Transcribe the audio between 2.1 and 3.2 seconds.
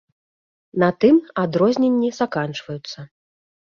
заканчваюцца.